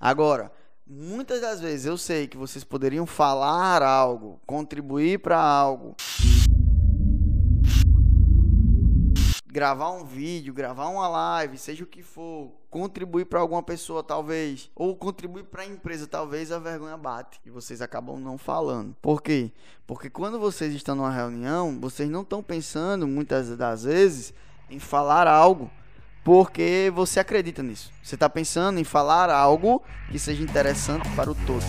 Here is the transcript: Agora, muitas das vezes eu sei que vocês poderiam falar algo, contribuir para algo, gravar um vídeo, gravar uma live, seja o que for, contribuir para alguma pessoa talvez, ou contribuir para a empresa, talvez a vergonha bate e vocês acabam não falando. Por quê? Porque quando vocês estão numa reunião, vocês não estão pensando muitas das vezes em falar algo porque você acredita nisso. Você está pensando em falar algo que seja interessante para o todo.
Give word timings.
Agora, 0.00 0.52
muitas 0.86 1.40
das 1.40 1.60
vezes 1.60 1.86
eu 1.86 1.96
sei 1.96 2.26
que 2.26 2.36
vocês 2.36 2.62
poderiam 2.62 3.06
falar 3.06 3.82
algo, 3.82 4.40
contribuir 4.46 5.20
para 5.20 5.40
algo, 5.40 5.96
gravar 9.46 9.90
um 9.92 10.04
vídeo, 10.04 10.52
gravar 10.52 10.88
uma 10.88 11.08
live, 11.08 11.56
seja 11.56 11.82
o 11.82 11.86
que 11.86 12.02
for, 12.02 12.52
contribuir 12.68 13.24
para 13.24 13.40
alguma 13.40 13.62
pessoa 13.62 14.02
talvez, 14.02 14.70
ou 14.74 14.94
contribuir 14.94 15.44
para 15.44 15.62
a 15.62 15.66
empresa, 15.66 16.06
talvez 16.06 16.52
a 16.52 16.58
vergonha 16.58 16.98
bate 16.98 17.40
e 17.42 17.50
vocês 17.50 17.80
acabam 17.80 18.20
não 18.20 18.36
falando. 18.36 18.94
Por 19.00 19.22
quê? 19.22 19.50
Porque 19.86 20.10
quando 20.10 20.38
vocês 20.38 20.74
estão 20.74 20.94
numa 20.94 21.10
reunião, 21.10 21.80
vocês 21.80 22.10
não 22.10 22.20
estão 22.20 22.42
pensando 22.42 23.08
muitas 23.08 23.56
das 23.56 23.84
vezes 23.84 24.34
em 24.68 24.78
falar 24.78 25.26
algo 25.26 25.70
porque 26.26 26.90
você 26.92 27.20
acredita 27.20 27.62
nisso. 27.62 27.92
Você 28.02 28.16
está 28.16 28.28
pensando 28.28 28.80
em 28.80 28.84
falar 28.84 29.30
algo 29.30 29.80
que 30.10 30.18
seja 30.18 30.42
interessante 30.42 31.08
para 31.10 31.30
o 31.30 31.36
todo. 31.36 31.62